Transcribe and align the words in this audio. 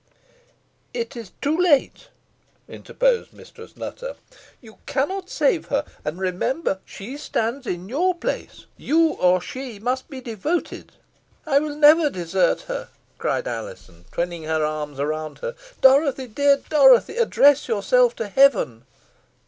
"It 0.95 1.15
is 1.15 1.31
too 1.43 1.55
late," 1.55 2.07
interposed 2.67 3.33
Mistress 3.33 3.77
Nutter. 3.77 4.15
"You 4.59 4.79
cannot 4.87 5.29
save 5.29 5.67
her. 5.67 5.85
And, 6.03 6.17
remember! 6.19 6.79
she 6.85 7.17
stands 7.17 7.67
in 7.67 7.87
your 7.87 8.15
place. 8.15 8.61
Or 8.61 8.65
you 8.81 9.09
or 9.11 9.39
she 9.39 9.77
must 9.77 10.09
be 10.09 10.19
devoted." 10.19 10.93
"I 11.45 11.59
will 11.59 11.75
never 11.75 12.09
desert 12.09 12.61
her," 12.61 12.89
cried 13.19 13.47
Alizon, 13.47 14.05
twining 14.11 14.45
her 14.45 14.65
arms 14.65 14.97
round 14.97 15.37
her. 15.37 15.53
"Dorothy 15.81 16.25
dear 16.25 16.57
Dorothy 16.67 17.17
address 17.17 17.67
yourself 17.67 18.15
to 18.15 18.27
Heaven." 18.27 18.85